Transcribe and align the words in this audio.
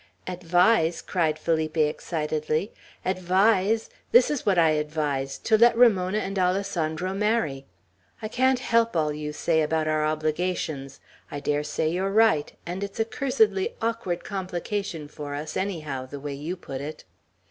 "Advise!" 0.25 0.99
cried 0.99 1.37
Felipe, 1.37 1.77
excitedly. 1.77 2.73
"Advise! 3.05 3.91
This 4.11 4.31
is 4.31 4.47
what 4.47 4.57
I 4.57 4.71
advise 4.71 5.37
to 5.37 5.59
let 5.59 5.77
Ramona 5.77 6.17
and 6.17 6.39
Alessandro 6.39 7.13
marry. 7.13 7.67
I 8.19 8.27
can't 8.27 8.57
help 8.57 8.97
all 8.97 9.13
you 9.13 9.31
say 9.31 9.61
about 9.61 9.87
our 9.87 10.03
obligations. 10.03 11.01
I 11.29 11.39
dare 11.39 11.63
say 11.63 11.87
you're 11.89 12.09
right; 12.09 12.51
and 12.65 12.83
it's 12.83 12.99
a 12.99 13.05
cursedly 13.05 13.75
awkward 13.79 14.23
complication 14.23 15.07
for 15.07 15.35
us, 15.35 15.55
anyhow, 15.55 16.07
the 16.07 16.19
way 16.19 16.33
you 16.33 16.55
put 16.57 16.81
it." 16.81 17.03